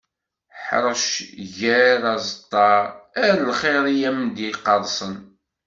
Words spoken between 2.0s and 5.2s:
aẓeṭṭa, err lxiḍ i am-d-iqqersen.